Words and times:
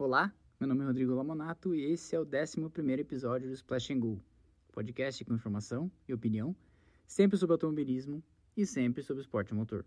Olá, 0.00 0.32
meu 0.60 0.68
nome 0.68 0.84
é 0.84 0.86
Rodrigo 0.86 1.12
Lamonato 1.12 1.74
e 1.74 1.82
esse 1.82 2.14
é 2.14 2.20
o 2.20 2.22
11 2.22 3.00
episódio 3.00 3.48
do 3.48 3.52
Splash 3.52 3.92
Go, 3.94 4.22
podcast 4.70 5.24
com 5.24 5.34
informação 5.34 5.90
e 6.06 6.14
opinião, 6.14 6.54
sempre 7.04 7.36
sobre 7.36 7.54
automobilismo 7.54 8.22
e 8.56 8.64
sempre 8.64 9.02
sobre 9.02 9.22
esporte 9.22 9.52
motor. 9.52 9.84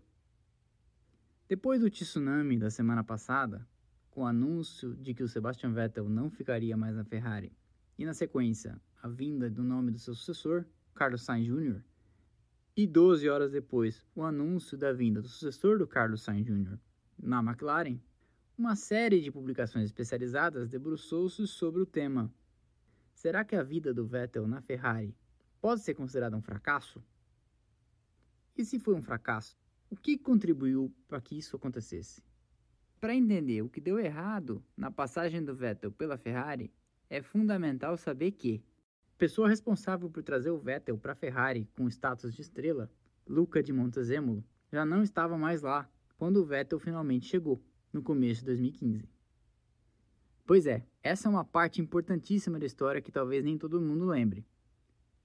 Depois 1.48 1.80
do 1.80 1.88
tsunami 1.88 2.58
da 2.58 2.68
semana 2.68 3.02
passada, 3.02 3.66
com 4.10 4.20
o 4.20 4.26
anúncio 4.26 4.94
de 4.96 5.14
que 5.14 5.22
o 5.22 5.28
Sebastian 5.28 5.72
Vettel 5.72 6.10
não 6.10 6.28
ficaria 6.28 6.76
mais 6.76 6.94
na 6.94 7.04
Ferrari, 7.04 7.50
e 7.98 8.04
na 8.04 8.12
sequência, 8.12 8.78
a 9.02 9.08
vinda 9.08 9.48
do 9.48 9.62
nome 9.62 9.92
do 9.92 9.98
seu 9.98 10.14
sucessor, 10.14 10.66
Carlos 10.94 11.22
Sainz 11.22 11.46
Jr., 11.46 11.80
e 12.76 12.86
12 12.86 13.30
horas 13.30 13.50
depois, 13.50 14.04
o 14.14 14.22
anúncio 14.22 14.76
da 14.76 14.92
vinda 14.92 15.22
do 15.22 15.28
sucessor 15.28 15.78
do 15.78 15.86
Carlos 15.86 16.20
Sainz 16.20 16.44
Jr. 16.44 16.76
na 17.18 17.42
McLaren, 17.42 17.98
uma 18.56 18.76
série 18.76 19.20
de 19.20 19.30
publicações 19.30 19.86
especializadas 19.86 20.68
debruçou-se 20.68 21.46
sobre 21.46 21.80
o 21.80 21.86
tema. 21.86 22.32
Será 23.14 23.44
que 23.44 23.56
a 23.56 23.62
vida 23.62 23.94
do 23.94 24.06
Vettel 24.06 24.46
na 24.46 24.60
Ferrari 24.60 25.16
pode 25.60 25.80
ser 25.80 25.94
considerada 25.94 26.36
um 26.36 26.42
fracasso? 26.42 27.02
E 28.56 28.64
se 28.64 28.78
foi 28.78 28.94
um 28.94 29.02
fracasso, 29.02 29.56
o 29.88 29.96
que 29.96 30.18
contribuiu 30.18 30.92
para 31.08 31.20
que 31.20 31.36
isso 31.36 31.56
acontecesse? 31.56 32.22
Para 33.00 33.14
entender 33.14 33.62
o 33.62 33.68
que 33.68 33.80
deu 33.80 33.98
errado 33.98 34.62
na 34.76 34.90
passagem 34.90 35.42
do 35.42 35.54
Vettel 35.54 35.90
pela 35.90 36.18
Ferrari, 36.18 36.72
é 37.08 37.22
fundamental 37.22 37.96
saber 37.96 38.32
que 38.32 38.62
pessoa 39.16 39.48
responsável 39.48 40.10
por 40.10 40.22
trazer 40.22 40.50
o 40.50 40.58
Vettel 40.58 40.98
para 40.98 41.12
a 41.12 41.16
Ferrari 41.16 41.68
com 41.76 41.88
status 41.88 42.34
de 42.34 42.42
estrela, 42.42 42.90
Luca 43.26 43.62
de 43.62 43.72
Montezemolo, 43.72 44.44
já 44.70 44.84
não 44.84 45.02
estava 45.02 45.38
mais 45.38 45.62
lá 45.62 45.88
quando 46.16 46.38
o 46.38 46.44
Vettel 46.44 46.78
finalmente 46.78 47.26
chegou, 47.26 47.60
no 47.92 48.02
começo 48.02 48.40
de 48.40 48.46
2015. 48.46 49.08
Pois 50.44 50.66
é, 50.66 50.84
essa 51.02 51.28
é 51.28 51.30
uma 51.30 51.44
parte 51.44 51.80
importantíssima 51.80 52.58
da 52.58 52.66
história 52.66 53.00
que 53.00 53.12
talvez 53.12 53.44
nem 53.44 53.56
todo 53.56 53.80
mundo 53.80 54.06
lembre. 54.06 54.44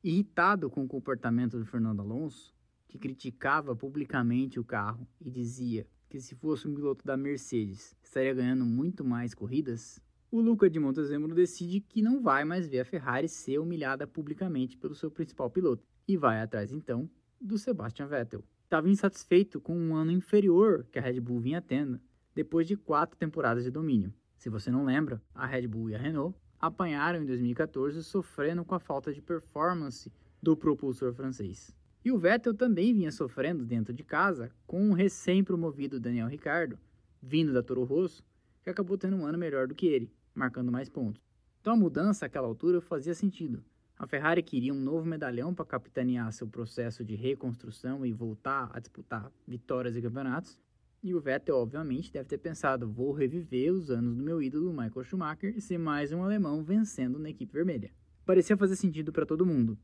Irritado 0.03 0.69
com 0.69 0.83
o 0.83 0.87
comportamento 0.87 1.57
do 1.57 1.65
Fernando 1.65 2.01
Alonso, 2.01 2.53
que 2.87 2.97
criticava 2.97 3.75
publicamente 3.75 4.59
o 4.59 4.63
carro 4.63 5.07
e 5.19 5.29
dizia 5.29 5.87
que 6.09 6.19
se 6.19 6.35
fosse 6.35 6.67
um 6.67 6.73
piloto 6.73 7.05
da 7.05 7.17
Mercedes 7.17 7.95
estaria 8.01 8.33
ganhando 8.33 8.65
muito 8.65 9.03
mais 9.03 9.33
corridas, 9.33 10.01
o 10.31 10.39
Luca 10.39 10.69
de 10.69 10.79
Montezemolo 10.79 11.35
decide 11.35 11.81
que 11.81 12.01
não 12.01 12.21
vai 12.21 12.45
mais 12.45 12.67
ver 12.67 12.81
a 12.81 12.85
Ferrari 12.85 13.27
ser 13.27 13.59
humilhada 13.59 14.05
publicamente 14.05 14.77
pelo 14.77 14.95
seu 14.95 15.09
principal 15.09 15.49
piloto 15.49 15.85
e 16.07 16.15
vai 16.15 16.41
atrás 16.41 16.71
então 16.71 17.09
do 17.39 17.57
Sebastian 17.57 18.07
Vettel. 18.07 18.43
Estava 18.63 18.89
insatisfeito 18.89 19.61
com 19.61 19.77
um 19.77 19.95
ano 19.95 20.11
inferior 20.11 20.85
que 20.91 20.99
a 20.99 21.01
Red 21.01 21.19
Bull 21.21 21.39
vinha 21.39 21.61
tendo 21.61 21.99
depois 22.37 22.67
de 22.67 22.77
quatro 22.77 23.17
temporadas 23.17 23.63
de 23.63 23.71
domínio. 23.71 24.13
Se 24.37 24.47
você 24.47 24.69
não 24.69 24.85
lembra, 24.85 25.19
a 25.33 25.47
Red 25.47 25.67
Bull 25.67 25.89
e 25.89 25.95
a 25.95 25.97
Renault 25.97 26.37
apanharam 26.59 27.19
em 27.19 27.25
2014 27.25 28.03
sofrendo 28.03 28.63
com 28.63 28.75
a 28.75 28.79
falta 28.79 29.11
de 29.11 29.23
performance 29.23 30.13
do 30.39 30.55
propulsor 30.55 31.15
francês. 31.15 31.75
E 32.05 32.11
o 32.11 32.17
Vettel 32.19 32.53
também 32.53 32.93
vinha 32.93 33.11
sofrendo 33.11 33.65
dentro 33.65 33.91
de 33.91 34.03
casa 34.03 34.51
com 34.67 34.87
o 34.87 34.93
recém-promovido 34.93 35.99
Daniel 35.99 36.27
Ricciardo, 36.27 36.77
vindo 37.19 37.51
da 37.51 37.63
Toro 37.63 37.83
Rosso, 37.83 38.23
que 38.63 38.69
acabou 38.69 38.99
tendo 38.99 39.17
um 39.17 39.25
ano 39.25 39.39
melhor 39.39 39.67
do 39.67 39.73
que 39.73 39.87
ele, 39.87 40.13
marcando 40.35 40.71
mais 40.71 40.87
pontos. 40.87 41.19
Então 41.59 41.73
a 41.73 41.75
mudança 41.77 42.27
àquela 42.27 42.45
altura 42.45 42.79
fazia 42.79 43.15
sentido. 43.15 43.63
A 43.97 44.05
Ferrari 44.05 44.43
queria 44.43 44.75
um 44.75 44.79
novo 44.79 45.07
medalhão 45.07 45.55
para 45.55 45.65
capitanear 45.65 46.31
seu 46.31 46.45
processo 46.47 47.03
de 47.03 47.15
reconstrução 47.15 48.05
e 48.05 48.13
voltar 48.13 48.69
a 48.71 48.79
disputar 48.79 49.31
vitórias 49.47 49.95
e 49.95 50.01
campeonatos. 50.03 50.59
E 51.07 51.15
o 51.15 51.21
Vettel, 51.21 51.55
obviamente, 51.55 52.11
deve 52.11 52.27
ter 52.27 52.37
pensado: 52.37 52.85
vou 52.85 53.13
reviver 53.13 53.71
os 53.71 53.89
anos 53.89 54.17
do 54.17 54.21
meu 54.21 54.41
ídolo 54.41 54.73
Michael 54.73 55.05
Schumacher 55.05 55.55
e 55.55 55.61
ser 55.61 55.77
mais 55.77 56.11
um 56.11 56.21
alemão 56.21 56.65
vencendo 56.65 57.17
na 57.17 57.29
equipe 57.29 57.53
vermelha. 57.53 57.93
Parecia 58.25 58.57
fazer 58.57 58.75
sentido 58.75 59.13
para 59.13 59.25
todo 59.25 59.45
mundo. 59.45 59.79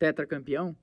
Tetracampeão, 0.00 0.76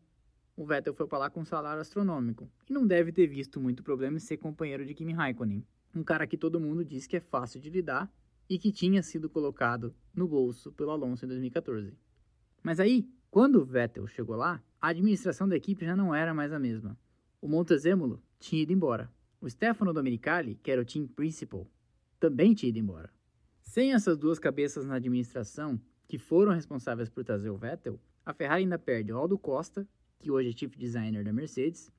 o 0.55 0.65
Vettel 0.65 0.93
foi 0.93 1.05
para 1.07 1.17
lá 1.17 1.29
com 1.29 1.41
um 1.41 1.45
salário 1.45 1.81
astronômico 1.81 2.49
e 2.69 2.71
não 2.71 2.87
deve 2.87 3.11
ter 3.11 3.27
visto 3.27 3.59
muito 3.59 3.83
problema 3.83 4.15
em 4.15 4.21
ser 4.21 4.37
companheiro 4.37 4.85
de 4.85 4.93
Kimi 4.93 5.11
Raikkonen, 5.11 5.67
um 5.93 6.05
cara 6.05 6.25
que 6.25 6.37
todo 6.37 6.57
mundo 6.57 6.85
diz 6.85 7.05
que 7.05 7.17
é 7.17 7.19
fácil 7.19 7.59
de 7.59 7.69
lidar 7.69 8.09
e 8.49 8.57
que 8.57 8.71
tinha 8.71 9.03
sido 9.03 9.29
colocado 9.29 9.93
no 10.15 10.25
bolso 10.25 10.71
pelo 10.71 10.91
Alonso 10.91 11.25
em 11.25 11.27
2014. 11.27 11.97
Mas 12.63 12.79
aí, 12.79 13.09
quando 13.29 13.55
o 13.55 13.65
Vettel 13.65 14.07
chegou 14.07 14.37
lá, 14.37 14.63
a 14.79 14.87
administração 14.87 15.49
da 15.49 15.57
equipe 15.57 15.83
já 15.83 15.97
não 15.97 16.15
era 16.15 16.33
mais 16.33 16.53
a 16.53 16.59
mesma. 16.59 16.97
O 17.41 17.47
Montezemolo 17.49 18.23
tinha 18.39 18.61
ido 18.61 18.71
embora. 18.71 19.11
O 19.41 19.49
Stefano 19.49 19.93
Domenicali, 19.93 20.55
que 20.61 20.69
era 20.69 20.81
o 20.81 20.85
team 20.85 21.07
principal, 21.07 21.65
também 22.19 22.53
tinha 22.53 22.69
ido 22.69 22.79
embora. 22.79 23.09
Sem 23.61 23.93
essas 23.93 24.17
duas 24.17 24.37
cabeças 24.37 24.85
na 24.85 24.95
administração, 24.95 25.79
que 26.07 26.17
foram 26.17 26.51
responsáveis 26.51 27.07
por 27.07 27.23
trazer 27.23 27.49
o 27.49 27.57
Vettel, 27.57 27.99
a 28.25 28.33
Ferrari 28.33 28.63
ainda 28.63 28.77
perde 28.77 29.13
o 29.13 29.17
Aldo 29.17 29.37
Costa, 29.37 29.87
que 30.19 30.29
hoje 30.29 30.49
é 30.49 30.51
chief 30.51 30.75
designer 30.75 31.23
da 31.23 31.31
Mercedes, 31.31 31.89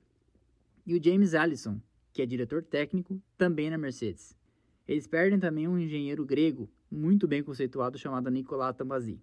e 0.84 0.94
o 0.94 1.02
James 1.02 1.34
Allison, 1.34 1.80
que 2.12 2.20
é 2.20 2.26
diretor 2.26 2.62
técnico 2.62 3.22
também 3.38 3.70
na 3.70 3.78
Mercedes. 3.78 4.36
Eles 4.86 5.06
perdem 5.06 5.38
também 5.38 5.66
um 5.66 5.78
engenheiro 5.78 6.26
grego 6.26 6.68
muito 6.90 7.26
bem 7.26 7.42
conceituado 7.42 7.96
chamado 7.96 8.30
Nicolas 8.30 8.76
Tambazzi. 8.76 9.18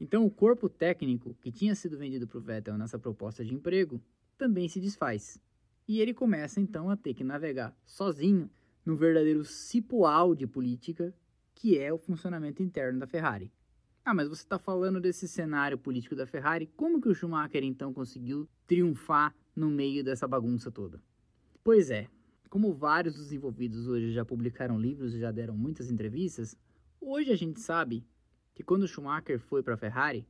Então, 0.00 0.24
o 0.24 0.30
corpo 0.30 0.68
técnico 0.68 1.36
que 1.40 1.52
tinha 1.52 1.76
sido 1.76 1.96
vendido 1.96 2.26
para 2.26 2.38
o 2.38 2.40
Vettel 2.40 2.76
nessa 2.76 2.98
proposta 2.98 3.44
de 3.44 3.54
emprego 3.54 4.02
também 4.36 4.68
se 4.68 4.80
desfaz. 4.80 5.38
E 5.86 6.00
ele 6.00 6.14
começa 6.14 6.60
então 6.60 6.88
a 6.90 6.96
ter 6.96 7.14
que 7.14 7.24
navegar 7.24 7.76
sozinho 7.84 8.50
no 8.84 8.96
verdadeiro 8.96 9.44
cipoal 9.44 10.34
de 10.34 10.46
política 10.46 11.14
que 11.54 11.78
é 11.78 11.92
o 11.92 11.98
funcionamento 11.98 12.60
interno 12.60 12.98
da 12.98 13.06
Ferrari. 13.06 13.52
Ah, 14.04 14.12
mas 14.12 14.28
você 14.28 14.42
está 14.42 14.58
falando 14.58 15.00
desse 15.00 15.28
cenário 15.28 15.78
político 15.78 16.16
da 16.16 16.26
Ferrari, 16.26 16.66
como 16.76 17.00
que 17.00 17.08
o 17.08 17.14
Schumacher 17.14 17.62
então 17.62 17.92
conseguiu 17.92 18.48
triunfar 18.66 19.32
no 19.54 19.70
meio 19.70 20.02
dessa 20.02 20.26
bagunça 20.26 20.72
toda? 20.72 21.00
Pois 21.62 21.88
é, 21.88 22.08
como 22.50 22.74
vários 22.74 23.14
dos 23.14 23.30
envolvidos 23.30 23.86
hoje 23.86 24.12
já 24.12 24.24
publicaram 24.24 24.76
livros 24.76 25.14
e 25.14 25.20
já 25.20 25.30
deram 25.30 25.56
muitas 25.56 25.88
entrevistas, 25.88 26.56
hoje 27.00 27.30
a 27.30 27.36
gente 27.36 27.60
sabe 27.60 28.04
que 28.54 28.64
quando 28.64 28.88
Schumacher 28.88 29.38
foi 29.38 29.62
para 29.62 29.74
a 29.74 29.78
Ferrari, 29.78 30.26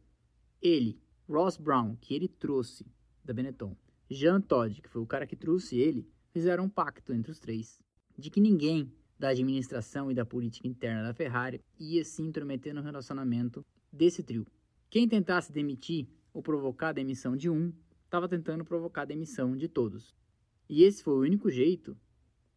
ele, 0.61 1.01
Ross 1.27 1.57
Brown, 1.57 1.97
que 1.97 2.15
ele 2.15 2.29
trouxe 2.29 2.87
da 3.25 3.33
Benetton, 3.33 3.75
Jean 4.11 4.41
Todt, 4.41 4.83
que 4.83 4.89
foi 4.89 5.01
o 5.01 5.07
cara 5.07 5.27
que 5.27 5.37
trouxe 5.37 5.79
ele, 5.79 6.07
fizeram 6.31 6.65
um 6.65 6.69
pacto 6.69 7.13
entre 7.13 7.31
os 7.31 7.39
três 7.39 7.81
de 8.19 8.31
que 8.31 8.41
ninguém 8.41 8.93
da 9.19 9.29
administração 9.29 10.11
e 10.11 10.15
da 10.15 10.25
política 10.25 10.67
interna 10.67 11.05
da 11.05 11.15
Ferrari 11.15 11.61
ia 11.79 12.05
se 12.05 12.23
intrometer 12.23 12.75
no 12.75 12.83
relacionamento 12.83 13.65
desse 13.93 14.23
trio. 14.23 14.47
Quem 14.91 15.09
tentasse 15.09 15.53
demitir 15.53 16.09
ou 16.33 16.43
provocar 16.43 16.89
a 16.89 16.93
demissão 16.93 17.37
de 17.37 17.49
um, 17.49 17.73
estava 18.05 18.29
tentando 18.29 18.65
provocar 18.65 19.03
a 19.03 19.07
demissão 19.07 19.57
de 19.57 19.69
todos. 19.69 20.15
E 20.69 20.83
esse 20.83 21.03
foi 21.03 21.15
o 21.15 21.21
único 21.21 21.51
jeito 21.51 21.97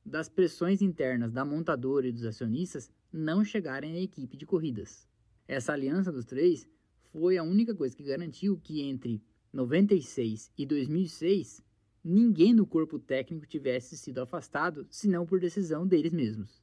das 0.06 0.30
pressões 0.30 0.82
internas 0.82 1.32
da 1.32 1.46
montadora 1.46 2.08
e 2.08 2.12
dos 2.12 2.26
acionistas 2.26 2.92
não 3.12 3.44
chegarem 3.44 3.94
à 3.94 4.02
equipe 4.02 4.38
de 4.38 4.46
corridas. 4.46 5.08
Essa 5.48 5.74
aliança 5.74 6.12
dos 6.12 6.26
três 6.26 6.68
foi 7.12 7.38
a 7.38 7.44
única 7.44 7.74
coisa 7.74 7.96
que 7.96 8.04
garantiu 8.04 8.58
que 8.58 8.82
entre 8.82 9.22
96 9.56 10.52
e 10.58 10.66
2006 10.66 11.64
ninguém 12.04 12.54
no 12.54 12.68
corpo 12.68 13.00
técnico 13.00 13.48
tivesse 13.48 13.98
sido 13.98 14.20
afastado, 14.20 14.86
senão 14.92 15.26
por 15.26 15.40
decisão 15.40 15.88
deles 15.88 16.12
mesmos. 16.12 16.62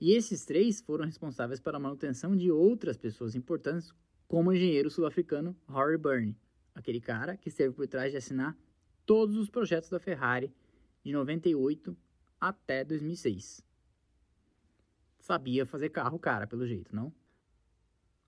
E 0.00 0.12
esses 0.12 0.44
três 0.44 0.80
foram 0.80 1.04
responsáveis 1.04 1.60
pela 1.60 1.78
manutenção 1.78 2.36
de 2.36 2.50
outras 2.50 2.96
pessoas 2.96 3.36
importantes, 3.36 3.94
como 4.26 4.50
o 4.50 4.52
engenheiro 4.52 4.90
sul-africano 4.90 5.56
Harry 5.68 5.96
Byrne, 5.96 6.36
aquele 6.74 7.00
cara 7.00 7.36
que 7.36 7.48
esteve 7.48 7.72
por 7.72 7.86
trás 7.86 8.10
de 8.10 8.18
assinar 8.18 8.58
todos 9.06 9.36
os 9.36 9.48
projetos 9.48 9.88
da 9.88 10.00
Ferrari 10.00 10.52
de 11.04 11.12
98 11.12 11.96
até 12.40 12.84
2006. 12.84 13.64
Sabia 15.20 15.64
fazer 15.64 15.90
carro, 15.90 16.18
cara, 16.18 16.46
pelo 16.46 16.66
jeito, 16.66 16.94
não? 16.94 17.12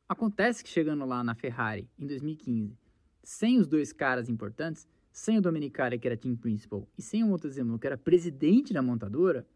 Acontece 0.09 0.63
que 0.63 0.71
chegando 0.71 1.05
lá 1.05 1.25
na 1.25 1.35
Ferrari 1.35 1.91
em 1.99 2.07
2015, 2.07 2.79
sem 3.23 3.59
os 3.59 3.67
dois 3.67 3.93
caras 3.93 4.29
importantes, 4.29 4.87
sem 5.13 5.39
o 5.39 5.43
Domenicali, 5.43 5.99
que 5.99 6.07
era 6.07 6.17
team 6.17 6.35
principal, 6.35 6.89
e 6.97 7.03
sem 7.03 7.23
o 7.23 7.29
Montezemolo, 7.29 7.79
que 7.79 7.87
era 7.87 7.99
presidente 7.99 8.73
da 8.73 8.83
montadora, 8.83 9.47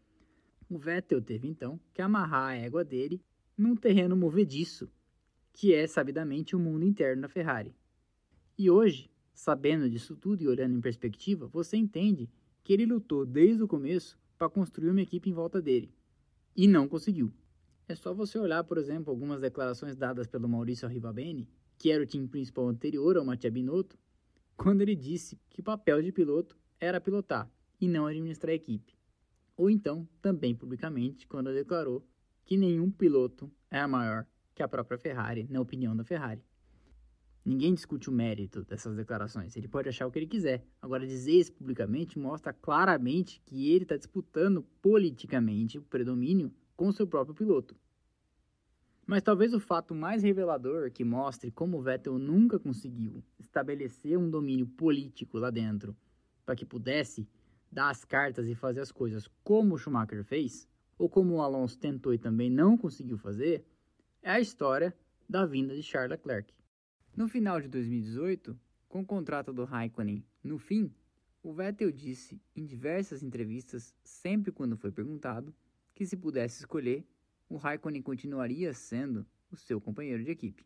o 0.69 0.77
Vettel 0.77 1.21
teve 1.21 1.47
então 1.47 1.79
que 1.93 2.01
amarrar 2.01 2.49
a 2.49 2.55
égua 2.55 2.83
dele 2.83 3.21
num 3.57 3.75
terreno 3.75 4.15
movediço, 4.15 4.89
que 5.51 5.73
é 5.73 5.87
sabidamente 5.87 6.55
o 6.55 6.59
mundo 6.59 6.85
interno 6.85 7.23
da 7.23 7.27
Ferrari. 7.27 7.75
E 8.57 8.69
hoje, 8.69 9.09
sabendo 9.33 9.89
disso 9.89 10.15
tudo 10.15 10.43
e 10.43 10.47
olhando 10.47 10.75
em 10.75 10.81
perspectiva, 10.81 11.47
você 11.47 11.77
entende 11.77 12.29
que 12.63 12.73
ele 12.73 12.85
lutou 12.85 13.25
desde 13.25 13.63
o 13.63 13.67
começo 13.67 14.19
para 14.37 14.49
construir 14.49 14.89
uma 14.89 15.01
equipe 15.01 15.29
em 15.29 15.33
volta 15.33 15.61
dele. 15.61 15.91
E 16.55 16.67
não 16.67 16.87
conseguiu. 16.87 17.31
É 17.87 17.95
só 17.95 18.13
você 18.13 18.37
olhar, 18.37 18.63
por 18.63 18.77
exemplo, 18.77 19.09
algumas 19.09 19.39
declarações 19.41 19.95
dadas 19.95 20.27
pelo 20.27 20.49
Maurício 20.49 20.85
Arrivabene, 20.85 21.49
que 21.77 21.91
era 21.91 22.03
o 22.03 22.07
time 22.07 22.27
principal 22.27 22.67
anterior 22.67 23.17
ao 23.17 23.25
Mattia 23.25 23.51
Binotto, 23.51 23.97
quando 24.55 24.81
ele 24.81 24.95
disse 24.95 25.39
que 25.49 25.61
o 25.61 25.63
papel 25.63 26.01
de 26.01 26.11
piloto 26.11 26.57
era 26.79 26.99
pilotar 26.99 27.49
e 27.79 27.87
não 27.87 28.07
administrar 28.07 28.51
a 28.51 28.55
equipe. 28.55 28.97
Ou 29.55 29.69
então, 29.69 30.07
também 30.21 30.55
publicamente, 30.55 31.27
quando 31.27 31.53
declarou 31.53 32.05
que 32.43 32.57
nenhum 32.57 32.89
piloto 32.89 33.51
é 33.69 33.85
maior 33.85 34.25
que 34.55 34.63
a 34.63 34.67
própria 34.67 34.97
Ferrari, 34.97 35.47
na 35.49 35.61
opinião 35.61 35.95
da 35.95 36.03
Ferrari. 36.03 36.43
Ninguém 37.45 37.73
discute 37.73 38.09
o 38.09 38.13
mérito 38.13 38.65
dessas 38.65 38.95
declarações. 38.95 39.55
Ele 39.55 39.67
pode 39.67 39.87
achar 39.87 40.05
o 40.05 40.11
que 40.11 40.19
ele 40.19 40.27
quiser. 40.27 40.65
Agora, 40.81 41.07
dizer 41.07 41.31
isso 41.31 41.53
publicamente 41.53 42.19
mostra 42.19 42.51
claramente 42.51 43.41
que 43.45 43.71
ele 43.71 43.83
está 43.83 43.95
disputando 43.95 44.63
politicamente 44.81 45.77
o 45.77 45.81
predomínio 45.81 46.51
com 46.75 46.91
seu 46.91 47.07
próprio 47.07 47.33
piloto. 47.33 47.75
Mas 49.07 49.23
talvez 49.23 49.53
o 49.53 49.59
fato 49.59 49.95
mais 49.95 50.21
revelador 50.21 50.91
que 50.91 51.05
mostre 51.05 51.49
como 51.49 51.81
Vettel 51.81 52.19
nunca 52.19 52.59
conseguiu 52.59 53.23
estabelecer 53.39 54.17
um 54.17 54.29
domínio 54.29 54.67
político 54.67 55.37
lá 55.37 55.49
dentro 55.49 55.95
para 56.45 56.57
que 56.57 56.65
pudesse 56.65 57.25
dar 57.71 57.89
as 57.89 58.03
cartas 58.03 58.49
e 58.49 58.53
fazer 58.53 58.81
as 58.81 58.91
coisas 58.91 59.29
como 59.45 59.75
o 59.75 59.77
Schumacher 59.77 60.25
fez, 60.25 60.67
ou 60.97 61.07
como 61.07 61.35
o 61.35 61.41
Alonso 61.41 61.79
tentou 61.79 62.13
e 62.13 62.17
também 62.17 62.49
não 62.49 62.77
conseguiu 62.77 63.17
fazer, 63.17 63.65
é 64.21 64.31
a 64.31 64.41
história 64.41 64.93
da 65.27 65.45
vinda 65.45 65.73
de 65.73 65.83
Charles 65.83 66.11
Leclerc. 66.11 66.53
No 67.15 67.29
final 67.29 67.61
de 67.61 67.69
2018, 67.69 68.59
com 68.89 69.01
o 69.01 69.05
contrato 69.05 69.53
do 69.53 69.63
Raikkonen 69.63 70.21
no 70.43 70.57
fim, 70.57 70.93
o 71.41 71.53
Vettel 71.53 71.93
disse 71.93 72.41
em 72.53 72.65
diversas 72.65 73.23
entrevistas, 73.23 73.95
sempre 74.03 74.51
quando 74.51 74.75
foi 74.75 74.91
perguntado, 74.91 75.55
que 75.95 76.05
se 76.05 76.17
pudesse 76.17 76.59
escolher, 76.59 77.05
o 77.49 77.57
Raikkonen 77.57 78.01
continuaria 78.01 78.73
sendo 78.73 79.25
o 79.51 79.55
seu 79.55 79.79
companheiro 79.79 80.23
de 80.23 80.31
equipe. 80.31 80.65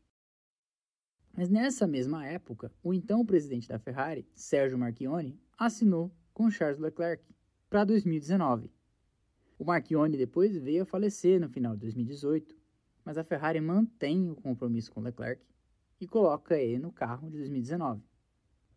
Mas 1.33 1.49
nessa 1.49 1.87
mesma 1.87 2.25
época, 2.25 2.71
o 2.83 2.93
então 2.93 3.25
presidente 3.25 3.67
da 3.67 3.79
Ferrari, 3.79 4.27
Sergio 4.35 4.77
Marchionne, 4.77 5.39
assinou 5.57 6.11
com 6.33 6.49
Charles 6.49 6.79
Leclerc 6.79 7.23
para 7.69 7.85
2019. 7.85 8.71
O 9.57 9.63
Marchionne 9.63 10.17
depois 10.17 10.57
veio 10.57 10.83
a 10.83 10.85
falecer 10.85 11.39
no 11.39 11.47
final 11.47 11.73
de 11.73 11.81
2018, 11.81 12.55
mas 13.05 13.17
a 13.17 13.23
Ferrari 13.23 13.61
mantém 13.61 14.29
o 14.29 14.35
compromisso 14.35 14.91
com 14.91 15.01
Leclerc 15.01 15.45
e 15.99 16.07
coloca 16.07 16.57
ele 16.57 16.79
no 16.79 16.91
carro 16.91 17.29
de 17.29 17.37
2019. 17.37 18.03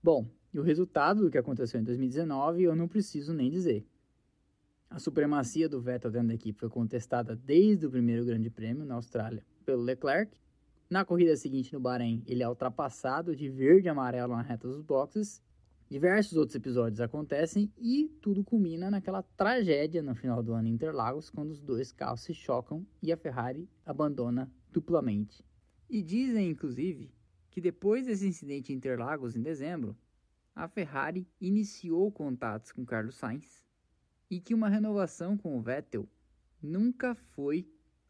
Bom, 0.02 0.28
e 0.52 0.58
o 0.58 0.62
resultado 0.62 1.22
do 1.22 1.30
que 1.30 1.38
aconteceu 1.38 1.80
em 1.80 1.84
2019 1.84 2.62
eu 2.62 2.76
não 2.76 2.86
preciso 2.86 3.32
nem 3.32 3.50
dizer. 3.50 3.84
A 4.94 5.00
supremacia 5.00 5.68
do 5.68 5.80
Vettel 5.80 6.08
dentro 6.08 6.28
da 6.28 6.34
equipe 6.34 6.56
foi 6.56 6.68
contestada 6.68 7.34
desde 7.34 7.84
o 7.84 7.90
primeiro 7.90 8.24
Grande 8.24 8.48
Prêmio 8.48 8.84
na 8.84 8.94
Austrália 8.94 9.44
pelo 9.66 9.82
Leclerc. 9.82 10.38
Na 10.88 11.04
corrida 11.04 11.36
seguinte 11.36 11.72
no 11.72 11.80
Bahrein, 11.80 12.22
ele 12.28 12.44
é 12.44 12.48
ultrapassado 12.48 13.34
de 13.34 13.48
verde 13.48 13.88
e 13.88 13.90
amarelo 13.90 14.36
na 14.36 14.42
reta 14.42 14.68
dos 14.68 14.80
boxes. 14.80 15.42
Diversos 15.90 16.38
outros 16.38 16.54
episódios 16.54 17.00
acontecem 17.00 17.72
e 17.76 18.08
tudo 18.22 18.44
culmina 18.44 18.88
naquela 18.88 19.24
tragédia 19.36 20.00
no 20.00 20.14
final 20.14 20.44
do 20.44 20.52
ano 20.52 20.68
em 20.68 20.74
Interlagos, 20.74 21.28
quando 21.28 21.50
os 21.50 21.60
dois 21.60 21.90
carros 21.90 22.20
se 22.20 22.32
chocam 22.32 22.86
e 23.02 23.10
a 23.10 23.16
Ferrari 23.16 23.68
abandona 23.84 24.48
duplamente. 24.70 25.44
E 25.90 26.04
dizem, 26.04 26.50
inclusive, 26.50 27.12
que 27.50 27.60
depois 27.60 28.06
desse 28.06 28.28
incidente 28.28 28.72
em 28.72 28.76
Interlagos 28.76 29.34
em 29.34 29.42
dezembro, 29.42 29.96
a 30.54 30.68
Ferrari 30.68 31.26
iniciou 31.40 32.12
contatos 32.12 32.70
com 32.70 32.86
Carlos 32.86 33.16
Sainz 33.16 33.63
e 34.34 34.40
que 34.40 34.52
uma 34.52 34.68
renovação 34.68 35.36
com 35.36 35.56
o 35.56 35.62
Vettel 35.62 36.08
nunca 36.60 37.14
foi 37.14 37.68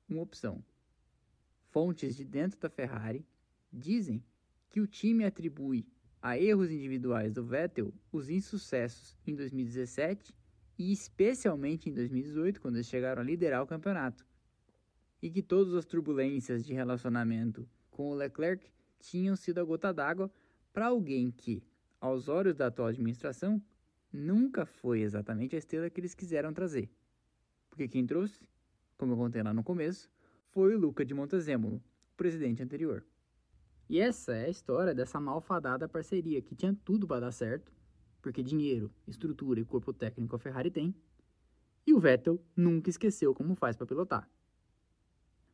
uma 0.09 0.23
opção. 0.23 0.65
Fontes 1.69 2.17
de 2.17 2.25
dentro 2.25 2.59
da 2.59 2.71
Ferrari 2.71 3.27
dizem 3.71 4.25
que 4.71 4.81
o 4.81 4.87
time 4.87 5.27
atribui 5.27 5.87
a 6.23 6.39
erros 6.39 6.71
individuais 6.71 7.31
do 7.31 7.45
Vettel 7.45 7.93
os 8.11 8.31
insucessos 8.31 9.15
em 9.27 9.35
2017 9.35 10.35
e 10.79 10.93
especialmente 10.93 11.91
em 11.91 11.93
2018, 11.93 12.59
quando 12.59 12.77
eles 12.77 12.87
chegaram 12.87 13.21
a 13.21 13.25
liderar 13.25 13.63
o 13.63 13.67
campeonato, 13.67 14.27
e 15.21 15.31
que 15.31 15.43
todas 15.43 15.75
as 15.75 15.85
turbulências 15.85 16.65
de 16.65 16.73
relacionamento 16.73 17.69
com 17.91 18.09
o 18.09 18.15
Leclerc 18.15 18.73
tinham 18.99 19.37
sido 19.37 19.59
a 19.59 19.65
gota 19.65 19.93
d'água 19.93 20.33
para 20.73 20.87
alguém 20.87 21.31
que, 21.31 21.63
aos 22.01 22.29
olhos 22.29 22.57
da 22.57 22.69
atual 22.69 22.89
administração, 22.89 23.63
nunca 24.15 24.65
foi 24.65 25.01
exatamente 25.01 25.57
a 25.57 25.59
estrela 25.59 25.91
que 25.91 26.01
eles 26.01 26.15
quiseram 26.15 26.53
trazer. 26.55 26.89
Porque 27.69 27.89
quem 27.89 28.07
trouxe, 28.07 28.49
como 28.97 29.13
eu 29.13 29.17
contei 29.17 29.43
lá 29.43 29.53
no 29.53 29.65
começo, 29.65 30.09
foi 30.51 30.77
o 30.77 30.79
Luca 30.79 31.05
de 31.05 31.13
Montezemolo, 31.13 31.77
o 32.13 32.17
presidente 32.17 32.63
anterior. 32.63 33.05
E 33.89 33.99
essa 33.99 34.33
é 34.33 34.47
a 34.47 34.49
história 34.49 34.95
dessa 34.95 35.21
malfadada 35.21 35.89
parceria 35.89 36.41
que 36.41 36.55
tinha 36.55 36.73
tudo 36.85 37.09
para 37.09 37.23
dar 37.23 37.33
certo, 37.33 37.73
porque 38.23 38.43
dinheiro, 38.43 38.91
estrutura 39.07 39.59
e 39.59 39.65
corpo 39.65 39.93
técnico 39.93 40.37
a 40.37 40.39
Ferrari 40.39 40.71
tem, 40.71 40.95
e 41.85 41.93
o 41.93 41.99
Vettel 41.99 42.41
nunca 42.57 42.89
esqueceu 42.89 43.35
como 43.35 43.57
faz 43.57 43.77
para 43.77 43.87
pilotar. 43.87 44.31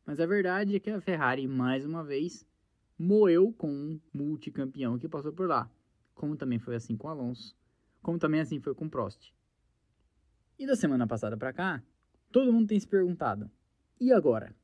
Mas 0.04 0.20
a 0.20 0.26
verdade 0.26 0.76
é 0.76 0.80
que 0.80 0.90
a 0.90 1.00
Ferrari, 1.00 1.48
mais 1.48 1.84
uma 1.84 2.04
vez, 2.04 2.46
moeu 2.98 3.52
com 3.52 3.72
um 3.72 4.00
multicampeão 4.12 4.98
que 4.98 5.08
passou 5.08 5.32
por 5.32 5.48
lá, 5.48 5.68
como 6.14 6.36
também 6.36 6.58
foi 6.58 6.76
assim 6.76 6.96
com 6.96 7.08
Alonso, 7.08 7.56
como 8.02 8.18
também 8.18 8.40
assim 8.40 8.60
foi 8.60 8.74
com 8.74 8.88
Prost. 8.88 9.34
E 10.58 10.66
da 10.66 10.76
semana 10.76 11.06
passada 11.06 11.36
para 11.36 11.52
cá, 11.52 11.82
todo 12.30 12.52
mundo 12.52 12.68
tem 12.68 12.78
se 12.78 12.86
perguntado: 12.86 13.50
e 14.00 14.12
agora? 14.12 14.54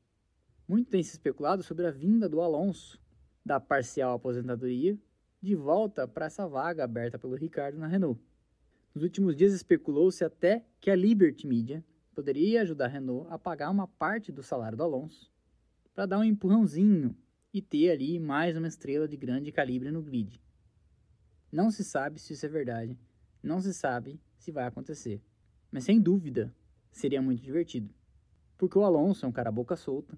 Muito 0.67 0.89
tem 0.89 1.01
se 1.01 1.11
especulado 1.11 1.63
sobre 1.63 1.85
a 1.85 1.91
vinda 1.91 2.27
do 2.27 2.41
Alonso 2.41 2.99
da 3.45 3.59
parcial 3.59 4.15
aposentadoria 4.15 4.97
de 5.41 5.55
volta 5.55 6.07
para 6.07 6.25
essa 6.25 6.47
vaga 6.47 6.83
aberta 6.83 7.17
pelo 7.17 7.35
Ricardo 7.35 7.77
na 7.77 7.87
Renault. 7.87 8.21
Nos 8.93 9.03
últimos 9.03 9.35
dias 9.35 9.53
especulou-se 9.53 10.23
até 10.25 10.65
que 10.81 10.89
a 10.89 10.95
Liberty 10.95 11.47
Media 11.47 11.85
poderia 12.13 12.63
ajudar 12.63 12.85
a 12.85 12.89
Renault 12.89 13.27
a 13.31 13.37
pagar 13.37 13.69
uma 13.69 13.87
parte 13.87 14.31
do 14.31 14.43
salário 14.43 14.77
do 14.77 14.83
Alonso 14.83 15.31
para 15.93 16.05
dar 16.05 16.19
um 16.19 16.23
empurrãozinho 16.23 17.15
e 17.53 17.61
ter 17.61 17.91
ali 17.91 18.19
mais 18.19 18.57
uma 18.57 18.67
estrela 18.67 19.07
de 19.07 19.15
grande 19.15 19.51
calibre 19.51 19.91
no 19.91 20.01
grid. 20.01 20.41
Não 21.51 21.71
se 21.71 21.83
sabe 21.83 22.19
se 22.19 22.33
isso 22.33 22.45
é 22.45 22.49
verdade, 22.49 22.97
não 23.41 23.61
se 23.61 23.73
sabe 23.73 24.19
se 24.37 24.51
vai 24.51 24.65
acontecer. 24.65 25.21
Mas 25.71 25.83
sem 25.83 25.99
dúvida, 25.99 26.53
seria 26.91 27.21
muito 27.21 27.41
divertido. 27.41 27.93
Porque 28.57 28.77
o 28.77 28.83
Alonso 28.83 29.25
é 29.25 29.29
um 29.29 29.31
cara 29.31 29.51
boca 29.51 29.75
solta. 29.75 30.17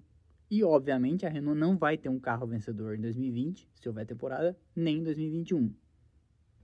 E, 0.50 0.64
obviamente, 0.64 1.24
a 1.24 1.28
Renault 1.28 1.58
não 1.58 1.76
vai 1.76 1.96
ter 1.96 2.08
um 2.08 2.18
carro 2.18 2.46
vencedor 2.46 2.96
em 2.96 3.00
2020, 3.00 3.68
se 3.74 3.88
houver 3.88 4.04
temporada, 4.04 4.58
nem 4.74 4.98
em 4.98 5.04
2021. 5.04 5.72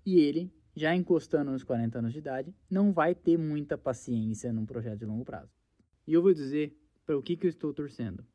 E 0.05 0.19
ele, 0.19 0.53
já 0.75 0.95
encostando 0.95 1.53
nos 1.53 1.63
40 1.63 1.99
anos 1.99 2.13
de 2.13 2.19
idade, 2.19 2.55
não 2.69 2.93
vai 2.93 3.15
ter 3.15 3.39
muita 3.39 3.79
paciência 3.79 4.53
num 4.53 4.67
projeto 4.67 4.99
de 4.99 5.07
longo 5.07 5.25
prazo. 5.25 5.53
E 6.07 6.13
eu 6.13 6.23
vou 6.23 6.35
dizer 6.35 6.77
para 7.05 7.17
o 7.17 7.23
que, 7.23 7.37
que 7.37 7.47
eu 7.47 7.51
estou 7.51 7.73
torcendo. 7.73 8.27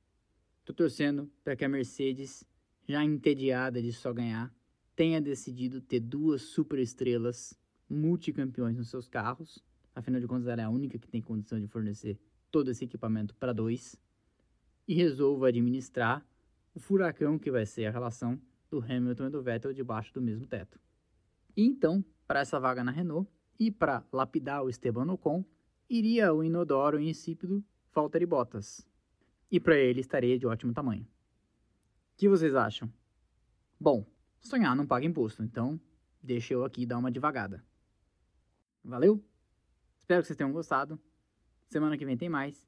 Estou 0.59 0.75
torcendo 0.75 1.29
para 1.43 1.55
que 1.55 1.65
a 1.65 1.69
Mercedes, 1.69 2.45
já 2.87 3.03
entediada 3.03 3.81
de 3.81 3.91
só 3.91 4.13
ganhar, 4.13 4.53
tenha 4.95 5.19
decidido 5.19 5.81
ter 5.81 5.99
duas 5.99 6.43
superestrelas 6.43 7.59
multicampeões 7.91 8.77
nos 8.77 8.89
seus 8.89 9.07
carros. 9.07 9.63
Afinal 9.93 10.21
de 10.21 10.27
contas, 10.27 10.47
ela 10.47 10.61
é 10.61 10.65
a 10.65 10.69
única 10.69 10.97
que 10.97 11.07
tem 11.07 11.21
condição 11.21 11.59
de 11.59 11.67
fornecer 11.67 12.17
todo 12.49 12.71
esse 12.71 12.85
equipamento 12.85 13.35
para 13.35 13.53
dois. 13.53 13.99
E 14.87 14.93
resolva 14.93 15.49
administrar 15.49 16.25
o 16.73 16.79
furacão 16.79 17.37
que 17.37 17.51
vai 17.51 17.65
ser 17.65 17.85
a 17.85 17.91
relação 17.91 18.39
do 18.69 18.79
Hamilton 18.79 19.27
e 19.27 19.29
do 19.29 19.41
Vettel 19.41 19.73
debaixo 19.73 20.13
do 20.13 20.21
mesmo 20.21 20.47
teto. 20.47 20.79
E 21.55 21.65
então, 21.65 22.03
para 22.25 22.39
essa 22.39 22.59
vaga 22.59 22.83
na 22.83 22.91
Renault 22.91 23.29
e 23.59 23.69
para 23.69 24.03
lapidar 24.11 24.63
o 24.63 24.69
Esteban 24.69 25.11
Ocon, 25.11 25.43
iria 25.89 26.33
o 26.33 26.43
inodoro 26.43 26.99
e 26.99 27.09
insípido 27.09 27.63
Valtteri 27.93 28.25
Bottas. 28.25 28.87
E 29.51 29.59
para 29.59 29.77
ele 29.77 29.99
estaria 29.99 30.39
de 30.39 30.47
ótimo 30.47 30.73
tamanho. 30.73 31.03
O 31.03 31.07
que 32.17 32.29
vocês 32.29 32.55
acham? 32.55 32.91
Bom, 33.77 34.05
sonhar 34.39 34.75
não 34.75 34.87
paga 34.87 35.05
imposto, 35.05 35.43
então 35.43 35.79
deixa 36.23 36.53
eu 36.53 36.63
aqui 36.63 36.85
dar 36.85 36.97
uma 36.97 37.11
devagada. 37.11 37.63
Valeu? 38.83 39.23
Espero 39.97 40.21
que 40.21 40.27
vocês 40.27 40.37
tenham 40.37 40.51
gostado. 40.51 40.99
Semana 41.67 41.97
que 41.97 42.05
vem 42.05 42.17
tem 42.17 42.29
mais. 42.29 42.67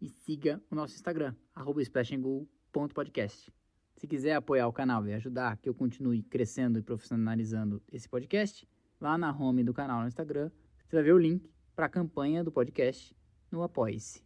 E 0.00 0.08
siga 0.08 0.62
o 0.70 0.74
nosso 0.74 0.94
Instagram, 0.94 1.34
splashandgo.podcast. 1.82 3.52
Se 3.96 4.06
quiser 4.06 4.34
apoiar 4.34 4.66
o 4.66 4.72
canal 4.72 5.06
e 5.06 5.12
ajudar 5.12 5.58
que 5.58 5.68
eu 5.68 5.74
continue 5.74 6.22
crescendo 6.22 6.78
e 6.78 6.82
profissionalizando 6.82 7.82
esse 7.92 8.08
podcast, 8.08 8.66
lá 8.98 9.18
na 9.18 9.30
home 9.30 9.62
do 9.62 9.74
canal 9.74 10.00
no 10.00 10.08
Instagram, 10.08 10.50
você 10.86 10.96
vai 10.96 11.04
ver 11.04 11.12
o 11.12 11.18
link 11.18 11.52
para 11.76 11.86
a 11.86 11.90
campanha 11.90 12.42
do 12.42 12.50
podcast 12.50 13.14
no 13.50 13.62
Apoie-se. 13.62 14.24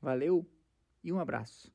Valeu 0.00 0.46
e 1.02 1.10
um 1.10 1.18
abraço. 1.18 1.72